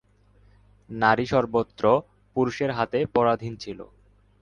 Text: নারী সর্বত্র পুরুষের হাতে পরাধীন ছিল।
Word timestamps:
নারী 0.89 1.25
সর্বত্র 1.25 1.83
পুরুষের 2.35 2.71
হাতে 2.77 2.99
পরাধীন 3.15 3.53
ছিল। 3.63 3.79